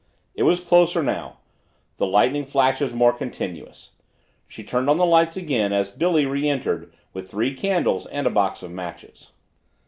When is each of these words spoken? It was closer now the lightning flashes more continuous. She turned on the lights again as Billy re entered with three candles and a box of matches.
It 0.33 0.41
was 0.41 0.59
closer 0.59 1.03
now 1.03 1.37
the 1.97 2.07
lightning 2.07 2.43
flashes 2.43 2.91
more 2.91 3.13
continuous. 3.13 3.91
She 4.47 4.63
turned 4.63 4.89
on 4.89 4.97
the 4.97 5.05
lights 5.05 5.37
again 5.37 5.71
as 5.71 5.91
Billy 5.91 6.25
re 6.25 6.49
entered 6.49 6.91
with 7.13 7.29
three 7.29 7.53
candles 7.53 8.07
and 8.07 8.25
a 8.25 8.31
box 8.31 8.63
of 8.63 8.71
matches. 8.71 9.29